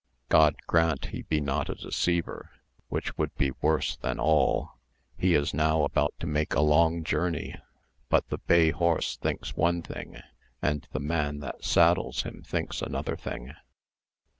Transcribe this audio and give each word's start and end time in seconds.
God 0.29 0.55
grant 0.65 1.05
he 1.13 1.21
be 1.21 1.39
not 1.39 1.69
a 1.69 1.75
deceiver, 1.75 2.49
which 2.89 3.15
would 3.19 3.35
be 3.35 3.51
worse 3.61 3.95
than 3.97 4.19
all. 4.19 4.79
He 5.15 5.35
is 5.35 5.53
now 5.53 5.83
about 5.83 6.15
to 6.21 6.25
make 6.25 6.55
a 6.55 6.61
long 6.61 7.03
journey; 7.03 7.55
but 8.09 8.27
the 8.29 8.39
bay 8.39 8.71
horse 8.71 9.15
thinks 9.17 9.55
one 9.55 9.83
thing, 9.83 10.17
and 10.59 10.87
the 10.91 10.99
man 10.99 11.37
that 11.41 11.63
saddles 11.63 12.23
him 12.23 12.41
thinks 12.41 12.81
another 12.81 13.15
thing. 13.15 13.53